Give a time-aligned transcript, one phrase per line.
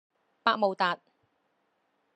[0.41, 0.99] 百慕達